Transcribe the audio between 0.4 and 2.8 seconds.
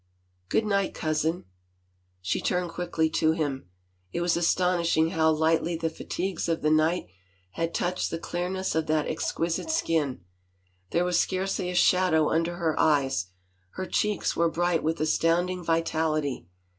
"Good night, cousin." She turned